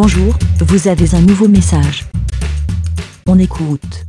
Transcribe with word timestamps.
Bonjour, 0.00 0.38
vous 0.60 0.86
avez 0.86 1.16
un 1.16 1.20
nouveau 1.20 1.48
message. 1.48 2.04
On 3.26 3.36
écoute. 3.36 4.06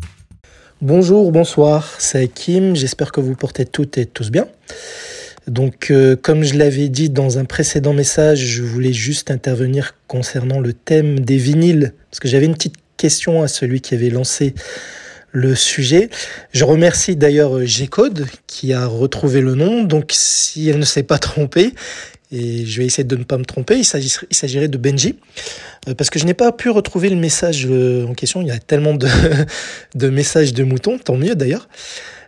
Bonjour, 0.83 1.32
bonsoir, 1.32 1.96
c'est 1.98 2.27
Kim, 2.27 2.75
j'espère 2.75 3.12
que 3.12 3.19
vous 3.19 3.33
portez 3.33 3.66
toutes 3.66 3.98
et 3.98 4.05
tous 4.05 4.30
bien. 4.30 4.48
Donc, 5.48 5.89
euh, 5.89 6.16
comme 6.16 6.44
je 6.44 6.53
l'avais 6.60 6.89
dit 6.89 7.10
dans 7.10 7.39
un 7.39 7.46
précédent 7.46 7.94
message, 7.94 8.38
je 8.38 8.62
voulais 8.62 8.94
juste 8.94 9.32
intervenir 9.32 9.96
concernant 10.05 10.60
le 10.60 10.73
thème 10.73 11.21
des 11.21 11.38
vinyles, 11.38 11.96
parce 12.12 12.20
que 12.20 12.28
j'avais 12.28 12.46
une 12.46 12.54
petite 12.54 12.76
question 12.96 13.42
à 13.42 13.48
celui 13.48 13.82
qui 13.82 13.96
avait 13.96 14.12
lancé 14.12 14.54
le 15.32 15.56
sujet. 15.56 16.12
Je 16.54 16.66
remercie 16.66 17.16
d'ailleurs 17.16 17.66
G-Code 17.66 18.28
qui 18.46 18.74
a 18.74 18.86
retrouvé 18.86 19.42
le 19.42 19.56
nom, 19.56 19.84
donc 19.84 20.12
si 20.12 20.70
elle 20.70 20.78
ne 20.78 20.86
s'est 20.86 21.02
pas 21.02 21.18
trompée, 21.18 21.74
et 22.32 22.66
je 22.66 22.80
vais 22.80 22.86
essayer 22.86 23.04
de 23.04 23.16
ne 23.16 23.23
pas 23.23 23.38
me 23.38 23.45
tromper, 23.45 23.77
il 23.77 23.86
s'agirait 23.86 24.67
de 24.67 24.77
Benji, 24.77 25.16
euh, 25.88 25.95
parce 25.95 26.09
que 26.09 26.20
je 26.20 26.26
n'ai 26.26 26.34
pas 26.34 26.52
pu 26.52 26.70
retrouver 26.70 27.09
le 27.09 27.16
message 27.16 27.66
euh, 27.70 28.05
en 28.05 28.13
question, 28.13 28.41
il 28.41 28.48
y 28.48 28.52
a 28.52 28.59
tellement 28.59 28.94
de, 28.94 29.08
de 29.95 30.09
messages 30.09 30.54
de 30.54 30.63
moutons, 30.63 30.98
tant 30.98 31.16
mieux 31.16 31.35
d'ailleurs. 31.35 31.68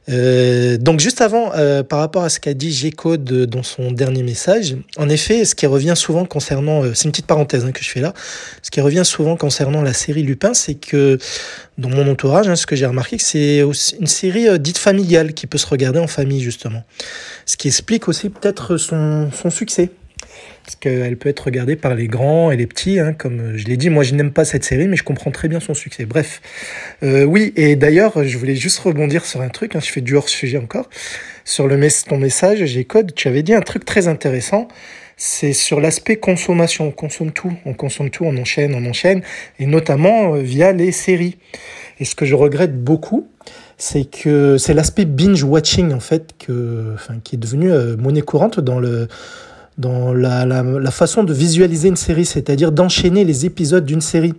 Euh, 0.09 0.77
donc 0.77 0.99
juste 0.99 1.21
avant, 1.21 1.51
euh, 1.55 1.83
par 1.83 1.99
rapport 1.99 2.23
à 2.23 2.29
ce 2.29 2.39
qu'a 2.39 2.53
dit 2.53 2.71
G-Code 2.71 3.23
dans 3.45 3.63
son 3.63 3.91
dernier 3.91 4.23
message, 4.23 4.75
en 4.97 5.07
effet, 5.09 5.45
ce 5.45 5.53
qui 5.53 5.67
revient 5.67 5.93
souvent 5.95 6.25
concernant, 6.25 6.83
euh, 6.83 6.93
c'est 6.93 7.05
une 7.05 7.11
petite 7.11 7.27
parenthèse 7.27 7.65
hein, 7.65 7.71
que 7.71 7.83
je 7.83 7.89
fais 7.89 8.01
là, 8.01 8.13
ce 8.63 8.71
qui 8.71 8.81
revient 8.81 9.05
souvent 9.05 9.37
concernant 9.37 9.81
la 9.81 9.93
série 9.93 10.23
Lupin, 10.23 10.53
c'est 10.53 10.75
que 10.75 11.19
dans 11.77 11.89
mon 11.89 12.09
entourage, 12.09 12.49
hein, 12.49 12.55
ce 12.55 12.65
que 12.65 12.75
j'ai 12.75 12.85
remarqué, 12.85 13.17
c'est 13.19 13.59
une 13.59 14.07
série 14.07 14.59
dite 14.59 14.77
familiale 14.77 15.33
qui 15.33 15.47
peut 15.47 15.57
se 15.57 15.67
regarder 15.67 15.99
en 15.99 16.07
famille 16.07 16.41
justement, 16.41 16.83
ce 17.45 17.57
qui 17.57 17.67
explique 17.67 18.07
aussi 18.07 18.29
peut-être 18.29 18.77
son, 18.77 19.29
son 19.31 19.49
succès 19.49 19.91
parce 20.63 20.75
qu'elle 20.75 21.17
peut 21.17 21.29
être 21.29 21.41
regardée 21.41 21.75
par 21.75 21.95
les 21.95 22.07
grands 22.07 22.51
et 22.51 22.57
les 22.57 22.67
petits, 22.67 22.99
hein, 22.99 23.13
comme 23.13 23.57
je 23.57 23.65
l'ai 23.65 23.77
dit. 23.77 23.89
Moi, 23.89 24.03
je 24.03 24.13
n'aime 24.13 24.31
pas 24.31 24.45
cette 24.45 24.63
série, 24.63 24.87
mais 24.87 24.95
je 24.95 25.03
comprends 25.03 25.31
très 25.31 25.47
bien 25.47 25.59
son 25.59 25.73
succès. 25.73 26.05
Bref, 26.05 26.41
euh, 27.03 27.23
oui, 27.23 27.53
et 27.55 27.75
d'ailleurs, 27.75 28.23
je 28.23 28.37
voulais 28.37 28.55
juste 28.55 28.79
rebondir 28.79 29.25
sur 29.25 29.41
un 29.41 29.49
truc, 29.49 29.75
hein, 29.75 29.79
je 29.83 29.91
fais 29.91 30.01
du 30.01 30.15
hors-sujet 30.15 30.57
encore, 30.57 30.89
sur 31.45 31.67
le 31.67 31.79
ton 32.07 32.17
message, 32.17 32.63
j'ai 32.65 32.85
code, 32.85 33.13
tu 33.15 33.27
avais 33.27 33.43
dit 33.43 33.53
un 33.53 33.61
truc 33.61 33.85
très 33.85 34.07
intéressant, 34.07 34.67
c'est 35.17 35.53
sur 35.53 35.81
l'aspect 35.81 36.17
consommation, 36.17 36.87
on 36.87 36.91
consomme 36.91 37.31
tout, 37.31 37.53
on 37.65 37.73
consomme 37.73 38.09
tout, 38.09 38.23
on 38.25 38.37
enchaîne, 38.37 38.75
on 38.75 38.85
enchaîne, 38.87 39.21
et 39.59 39.65
notamment 39.65 40.35
euh, 40.35 40.41
via 40.41 40.71
les 40.71 40.91
séries. 40.91 41.37
Et 41.99 42.05
ce 42.05 42.15
que 42.15 42.25
je 42.25 42.35
regrette 42.35 42.83
beaucoup, 42.83 43.27
c'est 43.77 44.09
que 44.09 44.57
c'est 44.57 44.73
l'aspect 44.73 45.05
binge 45.05 45.43
watching 45.43 45.91
en 45.93 45.99
fait 45.99 46.33
que, 46.39 46.93
enfin, 46.93 47.15
qui 47.23 47.35
est 47.35 47.39
devenu 47.39 47.71
euh, 47.71 47.97
monnaie 47.97 48.21
courante 48.21 48.59
dans 48.59 48.79
le 48.79 49.07
dans 49.77 50.13
la, 50.13 50.45
la, 50.45 50.91
façon 50.91 51.23
de 51.23 51.33
visualiser 51.33 51.87
une 51.87 51.95
série, 51.95 52.25
c'est-à-dire 52.25 52.71
d'enchaîner 52.71 53.23
les 53.23 53.45
épisodes 53.45 53.85
d'une 53.85 54.01
série. 54.01 54.33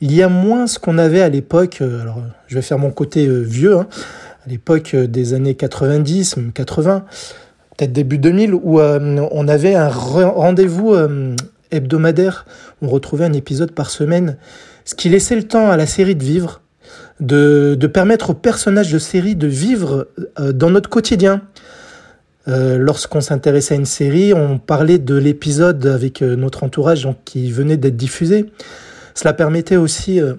Il 0.00 0.14
y 0.14 0.22
a 0.22 0.28
moins 0.28 0.66
ce 0.66 0.78
qu'on 0.78 0.98
avait 0.98 1.20
à 1.20 1.28
l'époque, 1.28 1.78
euh, 1.80 2.00
alors 2.00 2.22
je 2.46 2.54
vais 2.54 2.62
faire 2.62 2.78
mon 2.78 2.90
côté 2.90 3.26
euh, 3.26 3.40
vieux, 3.40 3.76
hein, 3.76 3.86
à 4.46 4.48
l'époque 4.48 4.94
euh, 4.94 5.06
des 5.06 5.34
années 5.34 5.54
90, 5.54 6.36
80, 6.54 7.04
peut-être 7.76 7.92
début 7.92 8.18
2000, 8.18 8.54
où 8.54 8.80
on 8.80 9.48
avait 9.48 9.74
un 9.74 9.88
rendez-vous 9.88 10.94
hebdomadaire, 11.70 12.44
on 12.82 12.88
retrouvait 12.88 13.24
un 13.24 13.32
épisode 13.32 13.72
par 13.72 13.88
semaine, 13.88 14.36
ce 14.84 14.94
qui 14.94 15.08
laissait 15.08 15.36
le 15.36 15.44
temps 15.44 15.70
à 15.70 15.78
la 15.78 15.86
série 15.86 16.14
de 16.14 16.22
vivre, 16.22 16.60
de, 17.20 17.74
de 17.80 17.86
permettre 17.86 18.30
aux 18.30 18.34
personnages 18.34 18.92
de 18.92 18.98
série 18.98 19.34
de 19.34 19.46
vivre 19.46 20.08
dans 20.38 20.68
notre 20.68 20.90
quotidien. 20.90 21.40
Euh, 22.48 22.78
lorsqu'on 22.78 23.20
s'intéressait 23.20 23.74
à 23.74 23.76
une 23.76 23.86
série, 23.86 24.32
on 24.32 24.58
parlait 24.58 24.98
de 24.98 25.14
l'épisode 25.14 25.86
avec 25.86 26.22
euh, 26.22 26.36
notre 26.36 26.64
entourage 26.64 27.02
donc, 27.02 27.18
qui 27.24 27.50
venait 27.50 27.76
d'être 27.76 27.96
diffusé. 27.96 28.46
Cela 29.14 29.34
permettait 29.34 29.76
aussi 29.76 30.20
euh, 30.20 30.34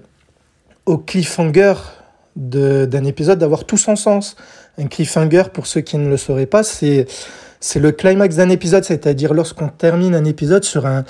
au 0.84 0.98
cliffhanger 0.98 1.74
d'un 2.34 3.04
épisode 3.04 3.38
d'avoir 3.38 3.64
tout 3.64 3.76
son 3.76 3.94
sens. 3.94 4.36
Un 4.78 4.86
cliffhanger, 4.86 5.44
pour 5.52 5.66
ceux 5.66 5.82
qui 5.82 5.98
ne 5.98 6.08
le 6.08 6.16
sauraient 6.16 6.46
pas, 6.46 6.62
c'est 6.62 7.06
le 7.76 7.92
climax 7.92 8.36
d'un 8.36 8.48
épisode, 8.48 8.84
c'est-à-dire 8.84 9.34
lorsqu'on 9.34 9.68
termine 9.68 10.14
un 10.14 10.24
épisode 10.24 10.64
sur 10.64 10.86
un, 10.86 11.04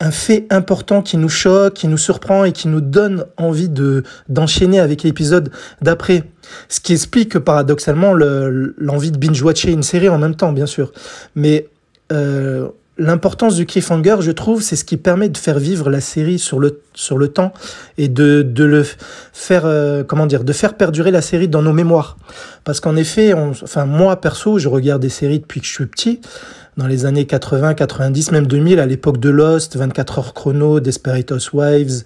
un 0.00 0.10
fait 0.10 0.46
important 0.50 1.02
qui 1.02 1.16
nous 1.16 1.28
choque, 1.28 1.74
qui 1.74 1.88
nous 1.88 1.98
surprend 1.98 2.44
et 2.44 2.52
qui 2.52 2.68
nous 2.68 2.80
donne 2.80 3.24
envie 3.36 3.68
de 3.68 4.04
d'enchaîner 4.28 4.78
avec 4.80 5.02
l'épisode 5.02 5.50
d'après. 5.82 6.24
Ce 6.68 6.80
qui 6.80 6.92
explique 6.92 7.38
paradoxalement 7.38 8.14
l'envie 8.14 9.10
de 9.10 9.18
binge-watcher 9.18 9.72
une 9.72 9.82
série 9.82 10.08
en 10.08 10.18
même 10.18 10.34
temps, 10.34 10.52
bien 10.52 10.66
sûr. 10.66 10.92
Mais 11.34 11.68
euh, 12.12 12.68
l'importance 12.98 13.54
du 13.54 13.64
cliffhanger, 13.64 14.16
je 14.20 14.30
trouve, 14.30 14.62
c'est 14.62 14.76
ce 14.76 14.84
qui 14.84 14.96
permet 14.96 15.28
de 15.28 15.38
faire 15.38 15.58
vivre 15.58 15.88
la 15.88 16.00
série 16.00 16.38
sur 16.38 16.58
le 16.58 16.80
sur 16.94 17.16
le 17.16 17.28
temps 17.28 17.52
et 17.96 18.08
de 18.08 18.42
de 18.42 18.64
le 18.64 18.84
faire 19.32 19.62
euh, 19.64 20.02
comment 20.04 20.26
dire, 20.26 20.44
de 20.44 20.52
faire 20.52 20.74
perdurer 20.74 21.10
la 21.10 21.22
série 21.22 21.48
dans 21.48 21.62
nos 21.62 21.72
mémoires. 21.72 22.16
Parce 22.64 22.80
qu'en 22.80 22.96
effet, 22.96 23.32
enfin 23.32 23.84
moi 23.84 24.20
perso, 24.20 24.58
je 24.58 24.68
regarde 24.68 25.00
des 25.00 25.08
séries 25.08 25.38
depuis 25.38 25.60
que 25.60 25.66
je 25.66 25.72
suis 25.72 25.86
petit 25.86 26.20
dans 26.76 26.86
les 26.86 27.06
années 27.06 27.26
80, 27.26 27.74
90, 27.74 28.30
même 28.30 28.46
2000, 28.46 28.78
à 28.78 28.86
l'époque 28.86 29.18
de 29.18 29.30
Lost, 29.30 29.76
24 29.76 30.18
heures 30.18 30.32
chrono, 30.32 30.78
Desperate 30.78 31.32
Housewives, 31.32 32.04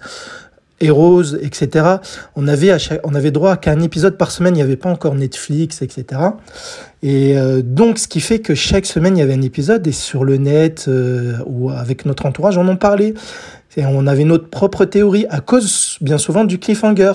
Heroes, 0.83 1.35
etc. 1.41 1.85
On 2.35 2.47
avait, 2.47 2.75
on 3.03 3.15
avait 3.15 3.31
droit 3.31 3.57
qu'à 3.57 3.71
un 3.71 3.79
épisode 3.79 4.17
par 4.17 4.31
semaine, 4.31 4.53
il 4.55 4.57
n'y 4.57 4.63
avait 4.63 4.75
pas 4.75 4.89
encore 4.89 5.15
Netflix, 5.15 5.81
etc. 5.81 6.21
Et 7.01 7.37
euh, 7.37 7.61
donc, 7.63 7.99
ce 7.99 8.07
qui 8.07 8.19
fait 8.19 8.39
que 8.39 8.55
chaque 8.55 8.85
semaine, 8.85 9.17
il 9.17 9.19
y 9.19 9.23
avait 9.23 9.33
un 9.33 9.41
épisode, 9.41 9.85
et 9.87 9.91
sur 9.91 10.23
le 10.23 10.37
net, 10.37 10.85
euh, 10.87 11.37
ou 11.45 11.69
avec 11.69 12.05
notre 12.05 12.25
entourage, 12.25 12.57
on 12.57 12.67
en 12.67 12.75
parlait. 12.75 13.13
Et 13.75 13.85
on 13.85 14.05
avait 14.05 14.23
notre 14.23 14.49
propre 14.49 14.85
théorie, 14.85 15.25
à 15.29 15.39
cause, 15.39 15.97
bien 16.01 16.17
souvent, 16.17 16.43
du 16.43 16.59
cliffhanger. 16.59 17.13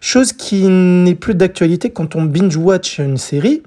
Chose 0.00 0.32
qui 0.32 0.66
n'est 0.66 1.14
plus 1.14 1.34
d'actualité 1.34 1.90
quand 1.90 2.16
on 2.16 2.22
binge-watch 2.22 2.98
une 2.98 3.18
série 3.18 3.62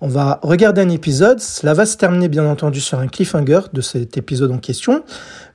on 0.00 0.08
va 0.08 0.40
regarder 0.42 0.82
un 0.82 0.88
épisode, 0.88 1.40
cela 1.40 1.74
va 1.74 1.86
se 1.86 1.96
terminer 1.96 2.28
bien 2.28 2.44
entendu 2.46 2.80
sur 2.80 2.98
un 2.98 3.06
cliffhanger 3.06 3.60
de 3.72 3.80
cet 3.80 4.16
épisode 4.16 4.50
en 4.50 4.58
question, 4.58 5.02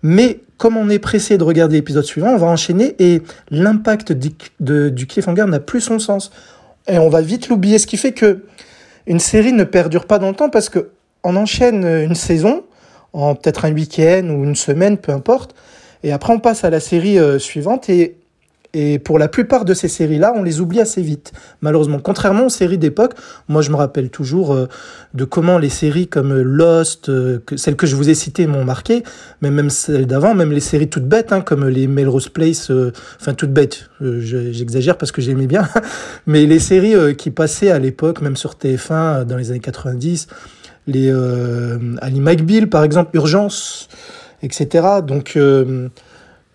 mais 0.02 0.40
comme 0.58 0.78
on 0.78 0.90
est 0.90 1.00
pressé 1.00 1.38
de 1.38 1.44
regarder 1.44 1.76
l'épisode 1.76 2.04
suivant, 2.04 2.30
on 2.30 2.38
va 2.38 2.48
enchaîner 2.48 2.96
et 3.00 3.22
l'impact 3.50 4.12
du, 4.12 5.08
cliffhanger 5.08 5.46
n'a 5.46 5.60
plus 5.60 5.82
son 5.82 6.00
sens. 6.00 6.32
Et 6.88 6.98
on 6.98 7.10
va 7.10 7.22
vite 7.22 7.50
l'oublier, 7.50 7.78
ce 7.80 7.88
qui 7.88 7.98
fait 7.98 8.12
que 8.12 8.44
une 9.08 9.20
série 9.20 9.54
ne 9.54 9.64
perdure 9.64 10.06
pas 10.06 10.20
dans 10.20 10.30
le 10.30 10.36
temps 10.36 10.50
parce 10.50 10.70
que 10.70 10.90
on 11.24 11.36
enchaîne 11.36 11.86
une 11.86 12.16
saison 12.16 12.64
en 13.14 13.36
peut-être 13.36 13.66
un 13.66 13.74
week-end 13.74 14.28
ou 14.30 14.44
une 14.44 14.56
semaine, 14.56 14.98
peu 14.98 15.12
importe, 15.12 15.56
et 16.04 16.12
après 16.12 16.34
on 16.34 16.40
passe 16.40 16.64
à 16.64 16.70
la 16.70 16.80
série 16.80 17.18
euh, 17.20 17.40
suivante 17.40 17.90
et 17.90 18.16
et 18.74 19.00
pour 19.00 19.18
la 19.18 19.28
plupart 19.28 19.66
de 19.66 19.74
ces 19.74 19.88
séries-là, 19.88 20.32
on 20.36 20.44
les 20.44 20.62
oublie 20.62 20.80
assez 20.80 21.02
vite, 21.02 21.32
malheureusement. 21.62 21.98
Contrairement 21.98 22.46
aux 22.46 22.50
séries 22.50 22.78
d'époque, 22.78 23.14
moi 23.48 23.64
je 23.64 23.72
me 23.72 23.76
rappelle 23.76 24.12
toujours 24.12 24.54
euh, 24.54 24.68
de 25.16 25.26
comment 25.26 25.58
les 25.58 25.70
séries 25.70 26.08
comme 26.08 26.40
Lost, 26.40 27.10
euh, 27.10 27.40
celles 27.56 27.76
que 27.76 27.88
je 27.88 27.96
vous 27.96 28.12
ai 28.12 28.14
citées 28.14 28.46
m'ont 28.46 28.64
marqué, 28.64 29.04
mais 29.42 29.50
même 29.50 29.72
celles 29.72 30.06
d'avant, 30.06 30.36
même 30.36 30.52
les 30.52 30.60
séries 30.60 30.88
toutes 30.88 31.08
bêtes, 31.08 31.34
hein, 31.34 31.42
comme 31.42 31.68
les 31.68 31.88
Melrose 31.88 32.30
Place, 32.30 32.70
euh, 32.70 32.94
enfin 33.20 33.34
toutes 33.34 33.52
bêtes, 33.52 33.90
j'exagère 34.02 35.00
parce 35.00 35.12
que 35.12 35.22
j'aimais 35.22 35.48
bien, 35.48 35.68
mais 36.28 36.46
les 36.46 36.60
séries 36.60 37.16
qui 37.16 37.32
passaient 37.32 37.72
à 37.72 37.80
l'époque, 37.80 38.22
même 38.22 38.36
sur 38.36 38.54
TF1 38.54 39.24
dans 39.24 39.36
les 39.36 39.50
années 39.50 39.60
90, 39.60 40.28
les 40.86 41.12
Ali 42.02 42.22
McBeal 42.22 42.68
par 42.68 42.84
exemple, 42.84 43.16
Urgence, 43.16 43.88
etc. 44.44 44.88
Donc 45.06 45.38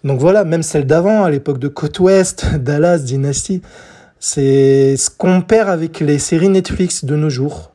donc 0.04 0.20
voilà, 0.20 0.44
même 0.44 0.62
celle 0.62 0.84
d'avant, 0.84 1.25
à 1.25 1.31
l'époque 1.31 1.59
de 1.59 1.69
Côte 1.69 1.98
Ouest, 1.98 2.54
Dallas, 2.59 2.98
Dynasty, 2.98 3.62
c'est 4.20 4.97
ce 4.97 5.10
qu'on 5.10 5.41
perd 5.41 5.70
avec 5.70 6.00
les 6.00 6.19
séries 6.19 6.50
Netflix 6.50 7.04
de 7.04 7.16
nos 7.16 7.31
jours. 7.31 7.72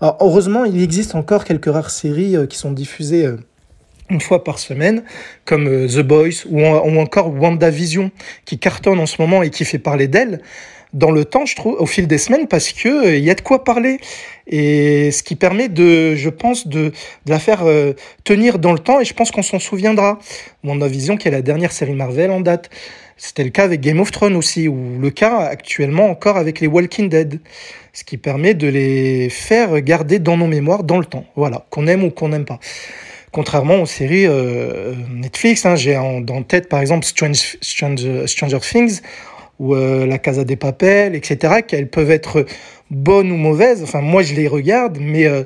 Heureusement, 0.00 0.64
il 0.64 0.82
existe 0.82 1.14
encore 1.14 1.44
quelques 1.44 1.72
rares 1.72 1.90
séries 1.90 2.36
euh, 2.36 2.46
qui 2.46 2.56
sont 2.56 2.70
diffusées 2.70 3.26
euh, 3.26 3.36
une 4.08 4.20
fois 4.20 4.44
par 4.44 4.58
semaine, 4.58 5.02
comme 5.44 5.66
euh, 5.66 5.88
The 5.88 6.00
Boys 6.00 6.46
ou 6.48 6.64
encore 6.64 7.32
WandaVision, 7.34 8.10
qui 8.44 8.58
cartonne 8.58 9.00
en 9.00 9.06
ce 9.06 9.20
moment 9.20 9.42
et 9.42 9.50
qui 9.50 9.64
fait 9.64 9.78
parler 9.78 10.06
d'elle 10.06 10.40
dans 10.92 11.10
le 11.10 11.24
temps, 11.24 11.46
je 11.46 11.56
trouve, 11.56 11.76
au 11.78 11.86
fil 11.86 12.06
des 12.06 12.18
semaines, 12.18 12.48
parce 12.48 12.72
que 12.72 12.88
il 12.88 13.14
euh, 13.14 13.18
y 13.18 13.30
a 13.30 13.34
de 13.34 13.40
quoi 13.40 13.64
parler 13.64 13.98
et 14.46 15.10
ce 15.10 15.22
qui 15.22 15.36
permet 15.36 15.68
de, 15.68 16.14
je 16.14 16.30
pense, 16.30 16.66
de, 16.66 16.92
de 17.26 17.30
la 17.30 17.38
faire 17.38 17.66
euh, 17.66 17.92
tenir 18.24 18.58
dans 18.58 18.72
le 18.72 18.78
temps 18.78 19.00
et 19.00 19.04
je 19.04 19.12
pense 19.12 19.30
qu'on 19.30 19.42
s'en 19.42 19.58
souviendra. 19.58 20.18
Vision, 20.64 21.16
qui 21.16 21.28
est 21.28 21.30
la 21.30 21.42
dernière 21.42 21.72
série 21.72 21.92
Marvel 21.92 22.30
en 22.30 22.40
date. 22.40 22.70
C'était 23.16 23.44
le 23.44 23.50
cas 23.50 23.64
avec 23.64 23.80
Game 23.80 23.98
of 24.00 24.12
Thrones 24.12 24.36
aussi, 24.36 24.68
ou 24.68 24.98
le 25.00 25.10
cas 25.10 25.38
actuellement 25.40 26.08
encore 26.08 26.36
avec 26.36 26.60
les 26.60 26.66
Walking 26.66 27.08
Dead, 27.08 27.40
ce 27.92 28.04
qui 28.04 28.16
permet 28.16 28.54
de 28.54 28.68
les 28.68 29.28
faire 29.28 29.80
garder 29.80 30.18
dans 30.20 30.36
nos 30.36 30.46
mémoires 30.46 30.84
dans 30.84 30.98
le 30.98 31.04
temps. 31.04 31.24
Voilà, 31.34 31.66
qu'on 31.70 31.86
aime 31.88 32.04
ou 32.04 32.10
qu'on 32.10 32.28
n'aime 32.28 32.44
pas. 32.44 32.60
Contrairement 33.32 33.82
aux 33.82 33.86
séries 33.86 34.26
euh, 34.26 34.94
Netflix, 35.10 35.66
hein, 35.66 35.74
j'ai 35.76 35.96
en, 35.96 36.22
tête 36.42 36.68
par 36.68 36.80
exemple 36.80 37.04
Strange, 37.04 37.58
Stranger 37.60 38.60
Things 38.60 39.00
ou 39.58 39.74
euh, 39.74 40.06
La 40.06 40.18
Casa 40.18 40.44
des 40.44 40.56
Papel, 40.56 41.14
etc., 41.14 41.62
qu'elles 41.66 41.88
peuvent 41.88 42.10
être 42.10 42.46
bonnes 42.90 43.30
ou 43.30 43.36
mauvaises. 43.36 43.82
Enfin, 43.82 44.00
moi, 44.00 44.22
je 44.22 44.34
les 44.34 44.48
regarde, 44.48 44.98
mais 45.00 45.26
euh, 45.26 45.44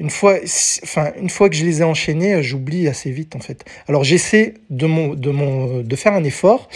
une 0.00 0.10
fois, 0.10 0.38
enfin, 0.82 1.12
une 1.20 1.30
fois 1.30 1.48
que 1.48 1.54
je 1.54 1.64
les 1.64 1.80
ai 1.80 1.84
enchaînés, 1.84 2.42
j'oublie 2.42 2.88
assez 2.88 3.10
vite 3.10 3.36
en 3.36 3.38
fait. 3.38 3.64
Alors 3.86 4.02
j'essaie 4.02 4.54
de, 4.68 4.86
mon, 4.86 5.14
de, 5.14 5.30
mon, 5.30 5.82
de 5.82 5.96
faire 5.96 6.14
un 6.14 6.24
effort 6.24 6.68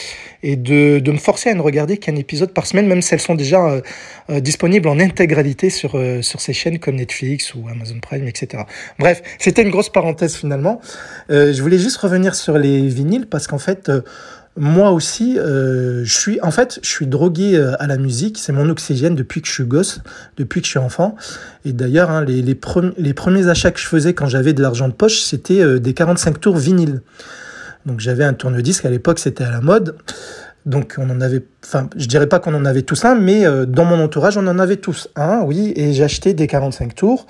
et 0.45 0.55
de, 0.55 1.01
de 1.01 1.13
me 1.13 1.19
forcer 1.19 1.51
à 1.51 1.55
ne 1.55 1.61
regarder 1.61 1.97
qu'un 1.97 2.15
épisode 2.15 2.53
par 2.53 2.67
semaine, 2.67 2.87
même 2.87 3.03
si 3.03 3.15
elles 3.15 3.21
sont 3.21 3.35
déjà 3.35 3.67
euh, 3.67 3.81
euh, 4.31 4.39
disponibles 4.39 4.89
en 4.89 5.01
intégralité 5.01 5.69
sur, 5.69 5.97
euh, 5.97 6.23
sur 6.23 6.41
ces 6.41 6.53
chaînes 6.53 6.79
comme 6.79 6.95
Netflix 6.95 7.55
ou 7.57 7.67
Amazon 7.69 7.99
Prime, 8.01 8.29
etc. 8.29 8.63
Bref, 9.01 9.23
c'était 9.41 9.63
une 9.63 9.71
grosse 9.71 9.91
parenthèse 9.91 10.37
finalement. 10.37 10.81
je 11.29 11.61
voulais 11.61 11.79
juste 11.79 11.97
revenir 11.97 12.37
sur 12.37 12.57
les 12.57 12.87
vinyles 12.87 13.27
parce 13.27 13.49
qu'en 13.49 13.59
fait, 13.59 13.91
moi 14.59 14.91
aussi, 14.91 15.39
euh, 15.39 16.05
je 16.05 16.13
suis, 16.13 16.41
en 16.43 16.51
fait, 16.51 16.81
je 16.83 16.89
suis 16.89 17.07
drogué 17.07 17.57
euh, 17.57 17.81
à 17.81 17.87
la 17.87 17.97
musique. 17.97 18.39
C'est 18.39 18.53
mon 18.53 18.69
oxygène 18.69 19.15
depuis 19.15 19.41
que 19.41 19.49
je 19.49 19.53
suis 19.53 19.65
gosse, 19.65 20.01
depuis 20.37 20.61
que 20.61 20.67
je 20.67 20.71
suis 20.71 20.79
enfant. 20.79 21.15
Et 21.65 21.73
d'ailleurs, 21.73 22.11
hein, 22.11 22.25
les, 22.25 22.55
premiers 22.55 23.49
achats 23.49 23.71
que 23.71 23.81
je 23.81 23.87
faisais 23.87 24.15
quand 24.15 24.27
j'avais 24.27 24.53
de 24.53 24.63
l'argent 24.63 24.89
de 24.89 24.93
poche, 24.93 25.21
c'était 25.21 25.61
euh, 25.61 25.79
des 25.79 25.95
45 25.95 26.41
tours 26.41 26.57
vinyle. 26.57 27.03
Donc 27.87 28.01
j'avais 28.01 28.25
un 28.25 28.35
tourne-disque 28.35 28.85
à 28.85 28.91
l'époque, 28.91 29.19
c'était 29.21 29.45
à 29.45 29.51
la 29.51 29.61
mode. 29.61 29.97
Donc 30.67 30.97
on 30.99 31.09
en 31.09 31.21
avait, 31.21 31.45
enfin, 31.65 31.89
je 31.97 32.07
dirais 32.07 32.27
pas 32.27 32.41
qu'on 32.41 32.53
en 32.53 32.65
avait 32.65 32.83
tous 32.83 33.05
un, 33.05 33.15
mais 33.15 33.45
dans 33.67 33.87
mon 33.87 34.03
entourage, 34.03 34.37
on 34.37 34.47
en 34.47 34.59
avait 34.59 34.77
tous 34.77 35.09
un, 35.17 35.41
oui. 35.41 35.73
Et 35.77 35.95
j'achetais 35.95 36.35
des 36.35 36.47
45 36.47 36.95
tours 36.95 37.27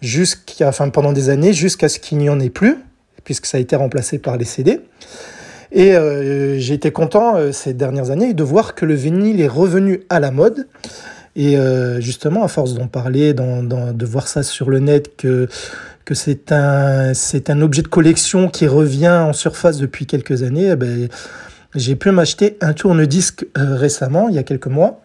jusqu'à, 0.00 0.66
enfin, 0.68 0.88
pendant 0.88 1.12
des 1.12 1.28
années, 1.28 1.52
jusqu'à 1.52 1.88
ce 1.88 2.00
qu'il 2.00 2.18
n'y 2.18 2.28
en 2.28 2.40
ait 2.40 2.50
plus, 2.50 2.78
puisque 3.22 3.46
ça 3.46 3.58
a 3.58 3.60
été 3.60 3.76
remplacé 3.76 4.18
par 4.18 4.36
les 4.36 4.46
CD. 4.46 4.80
Et 5.72 5.94
euh, 5.94 6.58
j'ai 6.58 6.74
été 6.74 6.90
content 6.90 7.36
euh, 7.36 7.52
ces 7.52 7.74
dernières 7.74 8.10
années 8.10 8.34
de 8.34 8.42
voir 8.42 8.74
que 8.74 8.84
le 8.84 8.94
vinyle 8.94 9.40
est 9.40 9.48
revenu 9.48 10.02
à 10.08 10.20
la 10.20 10.30
mode. 10.30 10.66
Et 11.36 11.56
euh, 11.56 12.00
justement, 12.00 12.42
à 12.42 12.48
force 12.48 12.74
d'en 12.74 12.88
parler, 12.88 13.34
de 13.34 14.06
voir 14.06 14.26
ça 14.26 14.42
sur 14.42 14.68
le 14.68 14.80
net, 14.80 15.16
que, 15.16 15.48
que 16.04 16.14
c'est 16.14 16.50
un, 16.50 17.12
un 17.12 17.60
objet 17.60 17.82
de 17.82 17.88
collection 17.88 18.48
qui 18.48 18.66
revient 18.66 19.08
en 19.08 19.32
surface 19.32 19.78
depuis 19.78 20.06
quelques 20.06 20.42
années, 20.42 20.70
eh 20.72 20.76
ben, 20.76 21.08
j'ai 21.76 21.94
pu 21.94 22.10
m'acheter 22.10 22.56
un 22.60 22.72
tourne-disque 22.72 23.46
récemment, 23.54 24.28
il 24.28 24.34
y 24.34 24.38
a 24.38 24.42
quelques 24.42 24.66
mois 24.66 25.00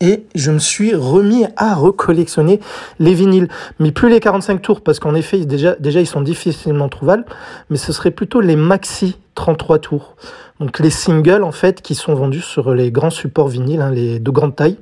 et 0.00 0.24
je 0.34 0.50
me 0.50 0.58
suis 0.58 0.94
remis 0.94 1.46
à 1.56 1.74
recollectionner 1.74 2.60
les 2.98 3.14
vinyles. 3.14 3.48
Mais 3.78 3.92
plus 3.92 4.08
les 4.08 4.20
45 4.20 4.62
tours, 4.62 4.80
parce 4.80 4.98
qu'en 4.98 5.14
effet, 5.14 5.44
déjà, 5.44 5.74
déjà, 5.76 6.00
ils 6.00 6.06
sont 6.06 6.20
difficilement 6.20 6.88
trouvables, 6.88 7.24
mais 7.70 7.76
ce 7.76 7.92
serait 7.92 8.10
plutôt 8.10 8.40
les 8.40 8.56
maxi 8.56 9.18
33 9.34 9.78
tours. 9.78 10.16
Donc 10.60 10.78
les 10.78 10.90
singles, 10.90 11.42
en 11.42 11.52
fait, 11.52 11.82
qui 11.82 11.94
sont 11.94 12.14
vendus 12.14 12.40
sur 12.40 12.74
les 12.74 12.90
grands 12.90 13.10
supports 13.10 13.48
vinyles, 13.48 13.80
hein, 13.80 13.90
les 13.90 14.18
de 14.18 14.30
grande 14.30 14.56
taille. 14.56 14.78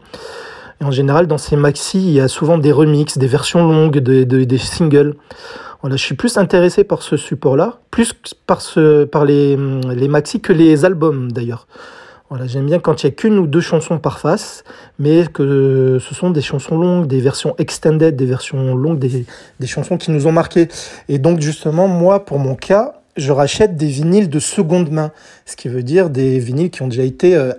Et 0.80 0.84
en 0.84 0.90
général, 0.90 1.26
dans 1.26 1.38
ces 1.38 1.56
maxi, 1.56 1.98
il 1.98 2.12
y 2.12 2.20
a 2.20 2.28
souvent 2.28 2.58
des 2.58 2.72
remixes, 2.72 3.18
des 3.18 3.26
versions 3.26 3.66
longues 3.66 3.98
des 3.98 4.58
singles. 4.58 5.14
Voilà, 5.82 5.96
je 5.96 6.02
suis 6.02 6.14
plus 6.14 6.38
intéressé 6.38 6.82
par 6.82 7.02
ce 7.02 7.16
support-là, 7.16 7.78
plus 7.90 8.14
par, 8.46 8.62
ce, 8.62 9.04
par 9.04 9.24
les, 9.24 9.58
les 9.94 10.08
maxi 10.08 10.40
que 10.40 10.52
les 10.52 10.84
albums 10.84 11.30
d'ailleurs. 11.30 11.66
Voilà, 12.30 12.46
j'aime 12.46 12.64
bien 12.64 12.78
quand 12.78 13.02
il 13.02 13.06
n'y 13.06 13.12
a 13.12 13.14
qu'une 13.14 13.38
ou 13.38 13.46
deux 13.46 13.60
chansons 13.60 13.98
par 13.98 14.18
face, 14.18 14.64
mais 14.98 15.26
que 15.26 15.98
ce 16.00 16.14
sont 16.14 16.30
des 16.30 16.40
chansons 16.40 16.78
longues, 16.78 17.06
des 17.06 17.20
versions 17.20 17.54
extended, 17.58 18.16
des 18.16 18.24
versions 18.24 18.74
longues, 18.74 18.98
des, 18.98 19.66
chansons 19.66 19.98
qui 19.98 20.10
nous 20.10 20.26
ont 20.26 20.32
marqué. 20.32 20.68
Et 21.10 21.18
donc 21.18 21.40
justement, 21.40 21.86
moi, 21.86 22.24
pour 22.24 22.38
mon 22.38 22.54
cas, 22.54 23.02
je 23.18 23.30
rachète 23.30 23.76
des 23.76 23.88
vinyles 23.88 24.30
de 24.30 24.38
seconde 24.38 24.90
main, 24.90 25.12
ce 25.44 25.54
qui 25.54 25.68
veut 25.68 25.82
dire 25.82 26.08
des 26.08 26.38
vinyles 26.38 26.70
qui 26.70 26.80
ont 26.80 26.88
déjà 26.88 27.02
été 27.02 27.36
euh, 27.36 27.52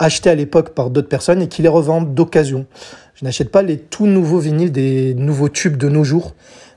achetés 0.00 0.30
à 0.30 0.34
l'époque 0.34 0.70
par 0.70 0.90
d'autres 0.90 1.08
personnes 1.08 1.40
et 1.40 1.48
qui 1.48 1.62
les 1.62 1.68
revendent 1.68 2.12
d'occasion. 2.12 2.66
Je 3.14 3.24
n'achète 3.24 3.52
pas 3.52 3.62
les 3.62 3.78
tout 3.78 4.06
nouveaux 4.06 4.40
vinyles 4.40 4.72
des 4.72 5.14
nouveaux 5.14 5.48
tubes 5.48 5.76
de 5.76 5.88
nos 5.88 6.02
jours. 6.02 6.34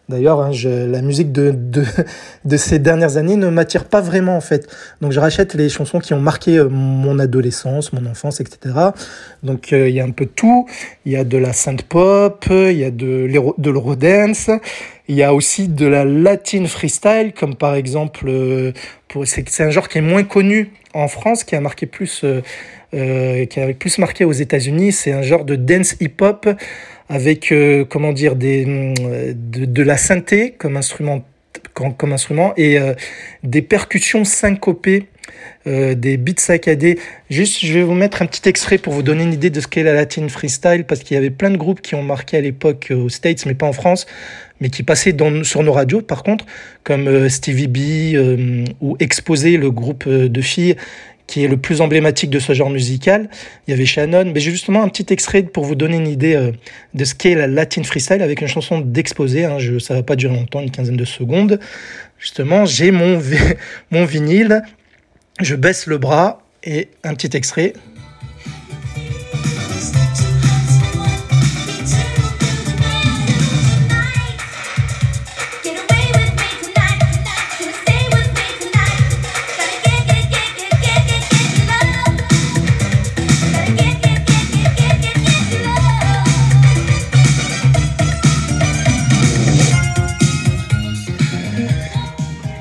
D'ailleurs, 0.08 0.40
hein, 0.40 0.52
la 0.64 1.02
musique 1.02 1.32
de, 1.32 1.52
de, 1.52 1.84
de, 2.46 2.58
ces 2.58 2.78
dernières 2.78 3.18
années 3.18 3.38
ne 3.38 3.50
m'attire 3.50 3.86
pas 3.86 4.02
vraiment 4.02 4.38
en 4.38 4.42
fait. 4.42 4.68
Donc 5.02 5.12
je 5.12 5.20
rachète 5.20 5.56
les 5.56 5.68
chansons 5.68 6.00
qui 6.00 6.14
ont 6.14 6.20
marqué 6.20 6.58
euh, 6.58 6.70
mon 6.70 7.18
adolescence, 7.18 7.92
mon 7.92 8.06
enfance, 8.06 8.40
etc. 8.40 8.76
Donc 9.42 9.74
euh, 9.74 9.90
il 9.90 9.96
y 9.96 10.00
a 10.00 10.06
un 10.06 10.12
peu 10.12 10.28
tout. 10.28 10.68
Il 11.06 11.12
y 11.12 11.16
a 11.16 11.24
de 11.24 11.38
la 11.38 11.54
synth 11.54 11.82
pop, 11.84 12.46
il 12.52 12.78
y 12.78 12.84
a 12.84 12.92
de, 12.92 13.28
de 13.58 13.70
l'eurodance, 13.72 14.52
il 15.08 15.16
y 15.16 15.24
a 15.24 15.34
aussi 15.34 15.68
de 15.70 15.88
la 15.88 16.06
latine 16.06 16.68
freestyle, 16.68 17.34
comme 17.36 17.56
par 17.56 17.74
exemple, 17.74 18.26
euh, 18.28 18.74
c'est 19.24 19.62
un 19.62 19.72
genre 19.72 19.90
qui 19.90 19.98
est 19.98 20.02
moins 20.02 20.24
connu 20.24 20.72
en 20.94 21.08
France, 21.08 21.44
qui 21.44 21.56
a 21.56 21.62
marqué 21.62 21.88
plus, 21.88 22.24
qui 22.92 23.60
a 23.60 23.74
plus 23.74 23.98
marqué 23.98 24.24
aux 24.26 24.34
États-Unis. 24.34 24.92
C'est 24.92 25.14
un 25.14 25.22
genre 25.22 25.46
de 25.46 25.56
dance 25.56 25.96
hip-hop 26.00 26.48
avec 27.10 27.52
euh, 27.52 27.86
comment 27.86 28.14
dire 28.14 28.36
des 28.36 28.66
euh, 28.68 29.34
de, 29.36 29.84
la 29.84 29.98
synthé 29.98 30.52
comme 30.52 30.78
instrument 30.78 31.26
comme, 31.74 32.14
instrument 32.14 32.54
et 32.58 32.80
euh, 32.80 32.94
des 33.44 33.62
percussions 33.62 34.24
syncopées 34.24 35.08
des 35.66 36.18
beats 36.18 36.34
saccadés. 36.38 37.00
Juste, 37.32 37.66
je 37.66 37.74
vais 37.74 37.82
vous 37.82 37.96
mettre 37.96 38.22
un 38.22 38.28
petit 38.28 38.48
extrait 38.48 38.78
pour 38.78 38.94
vous 38.94 39.02
donner 39.02 39.24
une 39.24 39.34
idée 39.34 39.50
de 39.50 39.60
ce 39.60 39.68
qu'est 39.68 39.82
la 39.82 39.94
Latin 39.94 40.28
freestyle, 40.30 40.86
parce 40.88 41.02
qu'il 41.02 41.16
y 41.16 41.18
avait 41.18 41.32
plein 41.32 41.50
de 41.50 41.58
groupes 41.58 41.82
qui 41.82 41.96
ont 41.96 42.04
marqué 42.04 42.38
à 42.38 42.42
l'époque 42.42 42.94
aux 42.96 43.10
States, 43.10 43.48
mais 43.48 43.56
pas 43.56 43.66
en 43.66 43.74
France, 43.74 44.06
mais 44.62 44.70
qui 44.70 44.84
passaient 44.84 45.16
sur 45.42 45.64
nos 45.64 45.74
radios, 45.74 46.02
par 46.02 46.22
contre, 46.22 46.46
comme 46.84 47.28
Stevie 47.30 47.68
B 47.68 48.70
ou 48.80 48.96
Exposé, 49.00 49.58
le 49.58 49.72
groupe 49.72 50.08
de 50.08 50.42
filles 50.42 50.76
qui 51.28 51.44
est 51.44 51.48
le 51.48 51.58
plus 51.58 51.82
emblématique 51.82 52.30
de 52.30 52.40
ce 52.40 52.54
genre 52.54 52.70
musical. 52.70 53.30
Il 53.68 53.72
y 53.72 53.74
avait 53.74 53.86
Shannon, 53.86 54.32
mais 54.34 54.40
j'ai 54.40 54.52
justement 54.52 54.84
un 54.84 54.90
petit 54.90 55.12
extrait 55.12 55.44
pour 55.44 55.64
vous 55.64 55.76
donner 55.76 55.98
une 55.98 56.08
idée 56.08 56.36
euh, 56.36 56.52
de 56.94 57.06
ce 57.06 57.16
qu'est 57.16 57.36
la 57.36 57.48
Latin 57.48 57.84
freestyle 57.84 58.22
avec 58.22 58.42
une 58.42 58.48
chanson 58.48 58.80
d'exposé. 58.80 59.46
Hein, 59.46 59.58
je, 59.60 59.80
ça 59.80 59.96
va 59.96 60.04
pas 60.04 60.16
durer 60.16 60.36
longtemps, 60.36 60.62
une 60.62 60.72
quinzaine 60.72 60.98
de 60.98 61.06
secondes. 61.06 61.60
Justement, 62.20 62.66
j'ai 62.66 62.92
mon, 62.92 63.22
mon 63.92 64.06
vinyle, 64.06 64.62
je 65.42 65.56
baisse 65.56 65.88
le 65.88 65.98
bras 65.98 66.44
et 66.64 66.90
un 67.04 67.14
petit 67.14 67.36
extrait. 67.36 67.74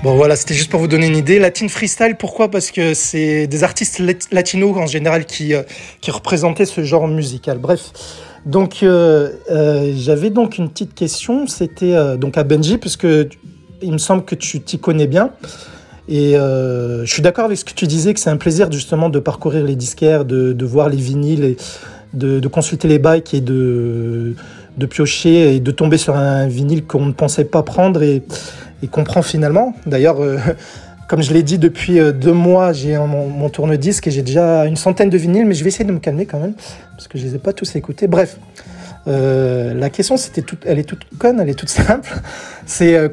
Bon 0.05 0.17
voilà, 0.17 0.37
c'était 0.37 0.53
juste 0.53 0.71
pour 0.71 0.81
vous 0.81 0.87
donner 0.87 1.07
une 1.07 1.17
idée. 1.17 1.39
Latin 1.39 1.67
freestyle, 1.67 2.17
pourquoi? 2.19 2.51
Parce 2.51 2.71
que 2.71 2.93
c'est 2.93 3.47
des 3.47 3.65
artistes 3.65 4.03
latinos 4.31 4.77
en 4.77 4.85
général 4.85 5.25
qui, 5.25 5.55
euh, 5.55 5.63
qui 6.03 6.11
représentaient 6.11 6.67
ce 6.67 6.85
genre 6.85 7.09
musical. 7.09 7.57
Bref, 7.57 7.91
donc 8.45 8.83
euh, 8.83 9.31
euh, 9.51 9.95
j'avais 9.97 10.29
donc 10.29 10.59
une 10.59 10.69
petite 10.69 10.93
question. 10.93 11.47
C'était 11.47 12.19
donc 12.19 12.37
à 12.37 12.45
Benji, 12.45 12.77
puisque 12.77 13.07
il 13.81 13.93
me 13.93 13.97
semble 13.97 14.27
que 14.27 14.35
tu 14.35 14.61
t'y 14.61 14.79
connais 14.79 15.07
bien. 15.07 15.31
Et 16.07 16.35
je 16.35 17.07
suis 17.11 17.23
d'accord 17.23 17.47
avec 17.47 17.57
ce 17.57 17.65
que 17.65 17.73
tu 17.73 17.87
disais, 17.87 18.13
que 18.13 18.21
c'est 18.21 18.29
un 18.29 18.37
plaisir 18.37 18.71
justement 18.71 19.09
de 19.09 19.21
parcourir 19.21 19.65
les 19.65 19.75
disquaires, 19.75 20.27
de, 20.27 20.65
voir 20.67 20.91
les 20.91 20.99
vinyles, 20.99 21.57
de, 22.13 22.47
consulter 22.49 22.89
les 22.89 22.99
bikes 22.99 23.33
et 23.33 23.41
de, 23.41 24.35
de 24.77 24.85
piocher 24.85 25.55
et 25.55 25.61
de 25.61 25.71
tomber 25.71 25.97
sur 25.97 26.15
un 26.15 26.47
vinyle 26.47 26.85
qu'on 26.85 27.07
ne 27.07 27.13
pensait 27.13 27.47
pas 27.47 27.63
prendre. 27.63 28.03
Et 28.03 28.23
il 28.85 28.91
comprend 28.91 29.23
finalement. 29.23 29.75
D'ailleurs, 29.87 30.23
euh, 30.23 30.39
comme 31.09 31.23
je 31.23 31.33
l'ai 31.33 31.43
dit, 31.43 31.59
depuis 31.59 31.99
euh, 31.99 32.13
deux 32.13 32.33
mois, 32.33 32.73
j'ai 32.73 32.97
mon, 32.99 33.49
tourne-disque 33.49 34.07
et 34.07 34.11
j'ai 34.11 34.23
déjà 34.23 34.67
une 34.67 34.77
centaine 34.77 35.11
de 35.11 35.17
vinyles, 35.17 35.47
mais 35.47 35.55
je 35.55 35.65
vais 35.65 35.69
essayer 35.69 35.87
de 35.87 35.93
me 35.93 35.99
calmer 35.99 36.27
quand 36.27 36.39
même, 36.39 36.55
parce 36.93 37.09
que 37.09 37.19
je 37.19 37.25
ne 37.25 37.31
les 37.31 37.37
ai 37.37 37.39
pas 37.39 37.53
tous 37.53 37.75
écoutés. 37.77 38.07
Bref, 38.07 38.39
euh, 39.09 39.73
la 39.75 39.91
question, 39.91 40.17
c'était 40.17 40.43
toute, 40.43 40.65
elle 40.67 40.79
est 40.79 40.85
toute 40.85 41.05
conne, 41.19 41.41
elle 41.41 41.49
est 41.49 41.59
toute 41.59 41.69
simple. 41.85 42.13
C'est 42.67 43.11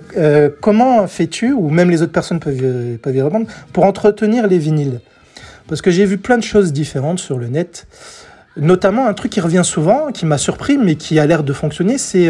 comment 0.59 1.07
fais-tu, 1.07 1.53
ou 1.53 1.69
même 1.69 1.89
les 1.89 2.01
autres 2.01 2.11
personnes 2.11 2.39
peuvent, 2.39 2.97
peuvent 3.01 3.15
y 3.15 3.21
répondre, 3.21 3.47
pour 3.71 3.85
entretenir 3.85 4.47
les 4.47 4.57
vinyles? 4.57 4.99
Parce 5.67 5.81
que 5.81 5.89
j'ai 5.89 6.05
vu 6.05 6.17
plein 6.17 6.37
de 6.37 6.43
choses 6.43 6.73
différentes 6.73 7.19
sur 7.19 7.37
le 7.37 7.47
net. 7.47 7.87
Notamment 8.57 9.07
un 9.07 9.13
truc 9.13 9.31
qui 9.31 9.39
revient 9.39 9.61
souvent, 9.63 10.11
qui 10.11 10.25
m'a 10.25 10.37
surpris, 10.37 10.77
mais 10.77 10.95
qui 10.95 11.17
a 11.17 11.25
l'air 11.25 11.43
de 11.43 11.53
fonctionner, 11.53 11.97
c'est 11.97 12.29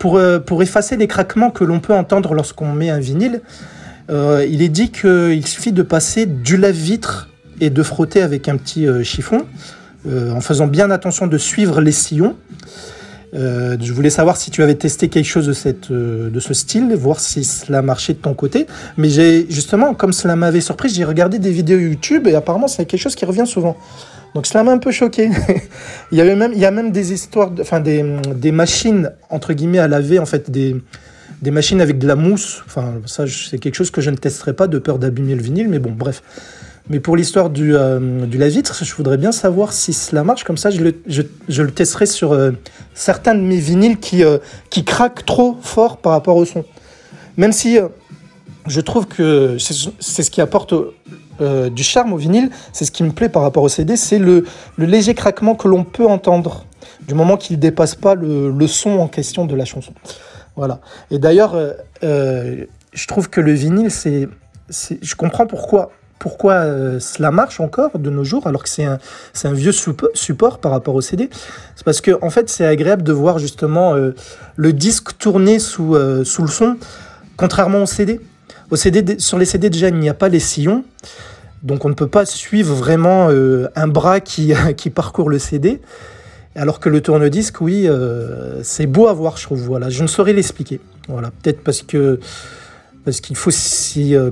pour 0.00 0.62
effacer 0.62 0.96
les 0.96 1.06
craquements 1.06 1.50
que 1.50 1.62
l'on 1.62 1.78
peut 1.78 1.92
entendre 1.92 2.34
lorsqu'on 2.34 2.72
met 2.72 2.88
un 2.88 2.98
vinyle, 2.98 3.42
euh, 4.10 4.44
il 4.48 4.62
est 4.62 4.70
dit 4.70 4.90
qu'il 4.90 5.46
suffit 5.46 5.72
de 5.72 5.82
passer 5.82 6.26
du 6.26 6.56
lave-vitre 6.56 7.28
et 7.60 7.70
de 7.70 7.82
frotter 7.82 8.22
avec 8.22 8.48
un 8.48 8.56
petit 8.56 8.86
euh, 8.86 9.04
chiffon, 9.04 9.46
en 10.08 10.40
faisant 10.40 10.66
bien 10.66 10.90
attention 10.90 11.26
de 11.26 11.36
suivre 11.36 11.82
les 11.82 11.92
sillons. 11.92 12.34
je 13.34 13.92
voulais 13.92 14.08
savoir 14.08 14.38
si 14.38 14.50
tu 14.50 14.62
avais 14.62 14.74
testé 14.74 15.10
quelque 15.10 15.26
chose 15.26 15.46
de, 15.46 16.40
ce 16.40 16.54
style, 16.54 16.94
voir 16.94 17.20
si 17.20 17.44
cela 17.44 17.82
marchait 17.82 18.14
de 18.14 18.18
ton 18.18 18.32
côté. 18.32 18.66
Mais 18.96 19.10
justement, 19.10 19.92
comme 19.92 20.14
cela 20.14 20.36
m'avait 20.36 20.62
surpris, 20.62 20.88
j'ai 20.88 21.04
regardé 21.04 21.38
des 21.38 21.52
vidéos 21.52 21.78
YouTube 21.78 22.26
et 22.26 22.34
apparemment 22.34 22.66
c'est 22.66 22.86
quelque 22.86 23.02
chose 23.02 23.14
qui 23.14 23.26
revient 23.26 23.46
souvent. 23.46 23.76
Donc 24.34 24.46
cela 24.46 24.62
m'a 24.62 24.72
un 24.72 24.78
peu 24.78 24.92
choqué. 24.92 25.30
il, 26.12 26.18
y 26.18 26.20
avait 26.20 26.36
même, 26.36 26.52
il 26.52 26.58
y 26.58 26.64
a 26.64 26.70
même 26.70 26.92
des 26.92 27.12
histoires, 27.12 27.50
enfin 27.60 27.80
des, 27.80 28.04
des, 28.34 28.52
machines, 28.52 29.12
entre 29.28 29.52
guillemets, 29.52 29.78
à 29.78 29.88
laver, 29.88 30.18
en 30.18 30.26
fait, 30.26 30.50
des, 30.50 30.76
des 31.42 31.50
machines 31.50 31.80
avec 31.80 31.98
de 31.98 32.06
la 32.06 32.16
mousse. 32.16 32.62
Enfin, 32.66 32.94
ça, 33.06 33.24
c'est 33.26 33.58
quelque 33.58 33.74
chose 33.74 33.90
que 33.90 34.00
je 34.00 34.10
ne 34.10 34.16
testerai 34.16 34.52
pas 34.52 34.68
de 34.68 34.78
peur 34.78 34.98
d'abîmer 34.98 35.34
le 35.34 35.42
vinyle, 35.42 35.68
mais 35.68 35.78
bon, 35.78 35.90
bref. 35.90 36.22
Mais 36.88 36.98
pour 36.98 37.16
l'histoire 37.16 37.50
du, 37.50 37.76
euh, 37.76 38.26
du 38.26 38.38
lave-vitre, 38.38 38.84
je 38.84 38.94
voudrais 38.94 39.16
bien 39.16 39.32
savoir 39.32 39.72
si 39.72 39.92
cela 39.92 40.24
marche. 40.24 40.44
Comme 40.44 40.56
ça, 40.56 40.70
je 40.70 40.80
le, 40.80 40.94
je, 41.06 41.22
je 41.48 41.62
le 41.62 41.70
testerai 41.70 42.06
sur 42.06 42.32
euh, 42.32 42.52
certains 42.94 43.34
de 43.34 43.40
mes 43.40 43.58
vinyles 43.58 43.98
qui, 43.98 44.24
euh, 44.24 44.38
qui 44.70 44.84
craquent 44.84 45.24
trop 45.24 45.56
fort 45.60 45.98
par 45.98 46.12
rapport 46.12 46.36
au 46.36 46.44
son. 46.44 46.64
Même 47.36 47.52
si 47.52 47.78
je 48.66 48.80
trouve 48.80 49.06
que 49.06 49.56
c'est 49.58 50.22
ce 50.22 50.30
qui 50.30 50.40
apporte 50.40 50.74
du 51.40 51.82
charme 51.82 52.12
au 52.12 52.16
vinyle, 52.16 52.50
c'est 52.72 52.84
ce 52.84 52.90
qui 52.90 53.02
me 53.02 53.10
plaît 53.10 53.28
par 53.28 53.42
rapport 53.42 53.62
au 53.62 53.68
CD, 53.68 53.96
c'est 53.96 54.18
le, 54.18 54.44
léger 54.78 55.14
craquement 55.14 55.54
que 55.54 55.68
l'on 55.68 55.84
peut 55.84 56.06
entendre, 56.06 56.66
du 57.06 57.14
moment 57.14 57.36
qu'il 57.36 57.56
ne 57.56 57.60
dépasse 57.60 57.94
pas 57.94 58.14
le, 58.14 58.66
son 58.66 58.98
en 58.98 59.08
question 59.08 59.46
de 59.46 59.54
la 59.54 59.64
chanson. 59.64 59.92
Voilà. 60.56 60.80
Et 61.10 61.18
d'ailleurs, 61.18 61.56
je 62.02 63.06
trouve 63.06 63.30
que 63.30 63.40
le 63.40 63.52
vinyle, 63.52 63.90
c'est. 63.90 64.28
Je 64.68 65.14
comprends 65.16 65.46
pourquoi 65.46 65.90
pourquoi 66.20 66.52
euh, 66.52 67.00
cela 67.00 67.32
marche 67.32 67.58
encore 67.58 67.98
de 67.98 68.10
nos 68.10 68.22
jours 68.22 68.46
alors 68.46 68.62
que 68.62 68.68
c'est 68.68 68.84
un, 68.84 68.98
vieux 69.52 69.72
support 69.72 70.58
par 70.58 70.70
rapport 70.70 70.94
au 70.94 71.00
CD 71.00 71.28
C'est 71.74 71.84
parce 71.84 72.00
que 72.00 72.16
en 72.22 72.30
fait 72.30 72.48
c'est 72.48 72.66
agréable 72.66 73.02
de 73.02 73.12
voir 73.12 73.40
justement 73.40 73.94
euh, 73.94 74.14
le 74.54 74.72
disque 74.72 75.16
tourner 75.18 75.58
sous, 75.58 75.96
euh, 75.96 76.22
sous 76.22 76.42
le 76.42 76.48
son, 76.48 76.76
contrairement 77.36 77.82
au 77.82 77.86
CD. 77.86 78.20
Sur 78.74 79.38
les 79.38 79.44
CD 79.44 79.70
déjà 79.70 79.88
il 79.88 79.96
n'y 79.96 80.08
a 80.08 80.14
pas 80.14 80.28
les 80.28 80.40
sillons, 80.40 80.84
donc 81.62 81.84
on 81.84 81.88
ne 81.88 81.94
peut 81.94 82.06
pas 82.06 82.24
suivre 82.26 82.74
vraiment 82.74 83.28
un 83.28 83.88
bras 83.88 84.20
qui, 84.20 84.52
parcourt 84.94 85.28
le 85.28 85.38
CD. 85.38 85.80
Alors 86.56 86.80
que 86.80 86.88
le 86.88 87.00
tourne-disque, 87.00 87.60
oui, 87.60 87.88
c'est 88.62 88.86
beau 88.86 89.06
à 89.08 89.12
voir, 89.12 89.36
je 89.36 89.44
trouve. 89.44 89.80
Je 89.88 90.02
ne 90.02 90.08
saurais 90.08 90.32
l'expliquer. 90.32 90.80
Peut-être 91.42 91.62
parce 91.62 91.82
qu'il 91.82 93.36
faut 93.36 93.50
euh, 93.96 94.30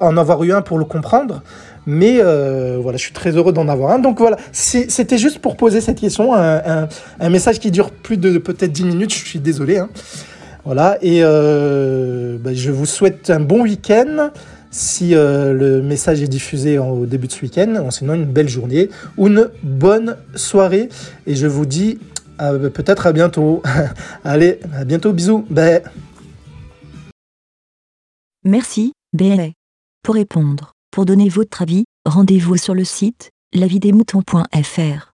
en, 0.00 0.16
avoir 0.16 0.44
eu 0.44 0.52
un 0.52 0.62
pour 0.62 0.78
le 0.78 0.84
comprendre. 0.84 1.42
Mais 1.86 2.18
euh, 2.20 2.78
voilà, 2.80 2.96
je 2.96 3.02
suis 3.02 3.12
très 3.12 3.32
heureux 3.32 3.52
d'en 3.52 3.68
avoir 3.68 3.92
un. 3.92 3.98
Donc 3.98 4.18
voilà, 4.18 4.38
c'était 4.52 5.18
juste 5.18 5.40
pour 5.40 5.56
poser 5.56 5.80
cette 5.80 6.00
question, 6.00 6.34
un, 6.34 6.88
un, 7.20 7.30
message 7.30 7.60
qui 7.60 7.70
dure 7.70 7.90
plus 7.90 8.16
de 8.16 8.38
peut-être 8.38 8.72
10 8.72 8.84
minutes, 8.84 9.12
je 9.12 9.24
suis 9.24 9.38
désolé. 9.38 9.78
Hein. 9.78 9.90
Voilà, 10.64 10.98
et 11.02 11.18
euh, 11.22 12.38
bah, 12.38 12.54
je 12.54 12.70
vous 12.70 12.86
souhaite 12.86 13.30
un 13.30 13.40
bon 13.40 13.62
week-end 13.62 14.30
si 14.70 15.10
le 15.10 15.82
message 15.82 16.20
est 16.20 16.28
diffusé 16.28 16.78
au 16.78 17.06
début 17.06 17.28
de 17.28 17.32
ce 17.32 17.42
week-end, 17.42 17.88
sinon 17.90 18.14
une 18.14 18.24
belle 18.24 18.48
journée 18.48 18.90
ou 19.16 19.28
une 19.28 19.48
bonne 19.62 20.16
soirée. 20.34 20.88
Et 21.28 21.36
je 21.36 21.46
vous 21.46 21.64
dis 21.64 22.00
peut-être 22.38 23.06
à 23.06 23.12
bientôt. 23.12 23.62
Allez, 24.24 24.58
à 24.74 24.84
bientôt, 24.84 25.12
bisous. 25.12 25.46
Bye. 25.48 25.82
Merci, 28.44 28.92
BLA. 29.12 29.50
Pour 30.02 30.16
répondre, 30.16 30.72
pour 30.90 31.06
donner 31.06 31.30
votre 31.30 31.62
avis, 31.62 31.84
rendez-vous 32.04 32.58
sur 32.58 32.74
le 32.74 32.84
site 32.84 33.30
lavidemouton.fr. 33.54 35.13